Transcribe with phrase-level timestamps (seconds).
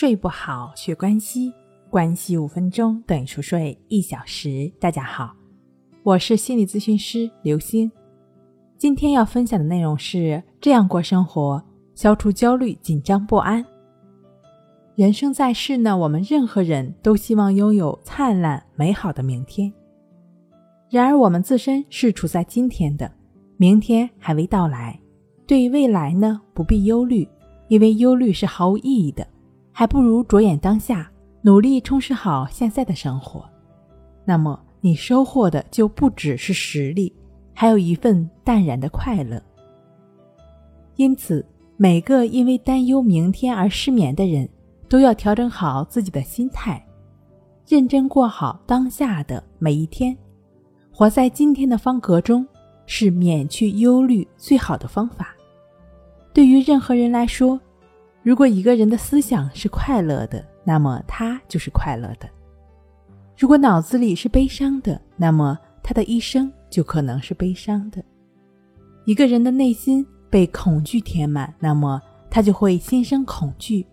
[0.00, 1.52] 睡不好学关西，
[1.90, 4.70] 关系五分钟等于熟睡一小时。
[4.78, 5.34] 大家好，
[6.04, 7.90] 我是心理咨询师刘星。
[8.76, 11.60] 今天要分享的内容是：这样过生活，
[11.96, 13.66] 消除焦虑、紧张不安。
[14.94, 19.72] 人生在世呢，我们任何人都希望拥有灿烂美好的明天。
[20.88, 23.10] 然而，我们自身是处在今天的，
[23.56, 24.96] 明天还未到来。
[25.44, 27.28] 对于未来呢，不必忧虑，
[27.66, 29.26] 因为忧虑是毫无意义的。
[29.78, 31.08] 还不如着眼当下，
[31.40, 33.48] 努力充实好现在的生活。
[34.24, 37.14] 那么你收获的就不只是实力，
[37.54, 39.40] 还有一份淡然的快乐。
[40.96, 44.48] 因此，每个因为担忧明天而失眠的人，
[44.88, 46.84] 都要调整好自己的心态，
[47.68, 50.18] 认真过好当下的每一天。
[50.90, 52.44] 活在今天的方格中，
[52.86, 55.36] 是免去忧虑最好的方法。
[56.32, 57.60] 对于任何人来说。
[58.28, 62.28] 如果一个人的思想是快乐的，那么他就是快乐的；
[63.38, 68.04] 如果脑子里是悲伤的，那么他的一生就可能是悲伤的。
[69.06, 73.86] 一个人的内心被恐惧填满，那么他就会心生恐惧。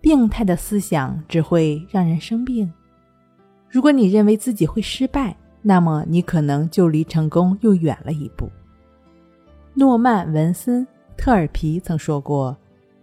[0.00, 2.72] 病态的思想只会让人生病。
[3.68, 8.48] 如果你认为自己会失败，那么你可能就离成功又远了一步。
[9.74, 12.56] 诺曼·文森特尔皮曾说过。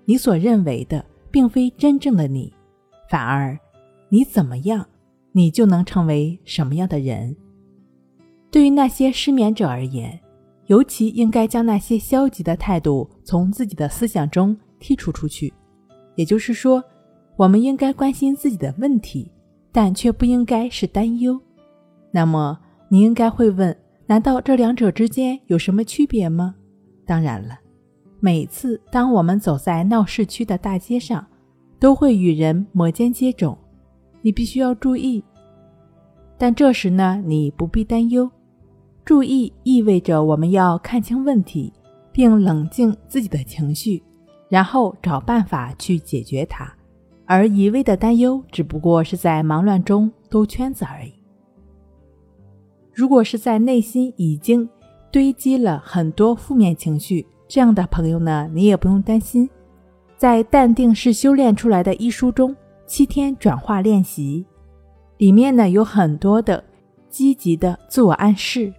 [0.06, 2.54] 你所认为的并非真正的你，
[3.10, 3.58] 反而
[4.10, 4.88] 你怎么样，
[5.32, 7.36] 你就能成为什么样的人。
[8.52, 10.20] 对于那些失眠者而言，
[10.68, 15.54] 尤其应该将那些消极的态度从自己的思想中剔除出去。
[16.16, 16.82] 也就是说，
[17.36, 19.30] 我们应该关心自己的问题，
[19.72, 21.38] 但却不应该是担忧。
[22.12, 26.56] 那么，你应该会问：难道这两者之间有什么区别吗？
[27.06, 27.60] 当然了。
[28.26, 31.24] 每次当我们走在闹市区的大街上，
[31.78, 33.56] 都会与人摩肩接踵，
[34.24, 35.24] 你必须要注意。
[36.36, 38.28] 但这时呢，你不必担忧。
[39.06, 41.72] 注意意味着我们要看清问题，
[42.12, 44.02] 并冷静自己的情绪，
[44.50, 46.68] 然后找办法去解决它。
[47.28, 51.14] 而一味的担忧，只不过是在忙乱中兜圈子而已。
[52.92, 54.68] 如果是在内心已经
[55.12, 59.50] 堆积了很多负面情绪，这样的朋友呢，你也不用担心，
[60.18, 62.56] 在《淡定是修炼出来的》一书中，
[62.88, 64.46] 七天转化练习
[65.18, 66.64] 里面呢，有很多的
[67.08, 68.74] 积极的自我暗示。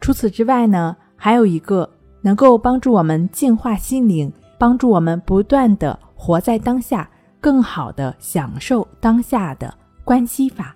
[0.00, 1.88] 除此之外呢，还有一个
[2.22, 7.08] 能够帮助我们净化心灵，帮助我们不断的活在当下，
[7.40, 9.72] 更好的享受当下的
[10.02, 10.74] 关系法。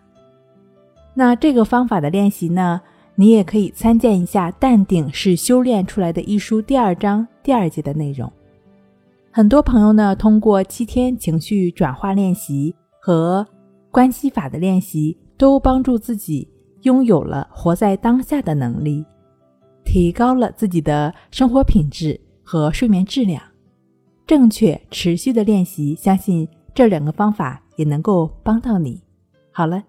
[1.14, 2.80] 那这个方法的练习呢？
[3.16, 8.30] 你也可以参见一下《淡定是修炼出来的》一书第二章第二节的内容。
[9.30, 13.47] 很多朋友呢，通过七天情绪转化练习和
[13.92, 16.48] 关系法的练习，都帮助自己
[16.82, 19.04] 拥有了活在当下的能力，
[19.84, 23.41] 提高了自己的生活品质和睡眠质量。
[24.26, 29.00] 正确持续的练习，相信这两个方法也能够帮到你。
[29.52, 29.84] 好了，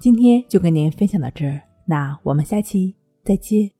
[0.00, 1.60] 今天就跟您分享到这儿。
[1.88, 2.94] 那我们下期
[3.24, 3.77] 再见。